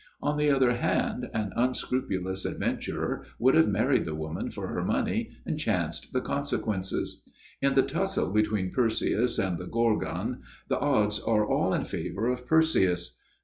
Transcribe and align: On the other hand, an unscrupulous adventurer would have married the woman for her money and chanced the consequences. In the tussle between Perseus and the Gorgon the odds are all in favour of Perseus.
On 0.19 0.35
the 0.35 0.49
other 0.49 0.71
hand, 0.77 1.29
an 1.31 1.51
unscrupulous 1.55 2.43
adventurer 2.43 3.23
would 3.37 3.53
have 3.53 3.67
married 3.69 4.05
the 4.05 4.15
woman 4.15 4.49
for 4.49 4.69
her 4.69 4.83
money 4.83 5.29
and 5.45 5.59
chanced 5.59 6.11
the 6.11 6.21
consequences. 6.21 7.21
In 7.61 7.75
the 7.75 7.83
tussle 7.83 8.33
between 8.33 8.71
Perseus 8.71 9.37
and 9.37 9.59
the 9.59 9.67
Gorgon 9.67 10.41
the 10.69 10.79
odds 10.79 11.19
are 11.19 11.45
all 11.45 11.71
in 11.71 11.83
favour 11.83 12.25
of 12.29 12.47
Perseus. 12.47 13.15